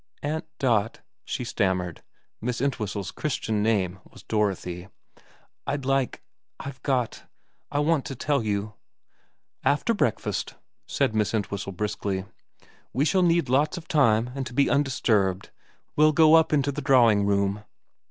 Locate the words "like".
5.85-6.23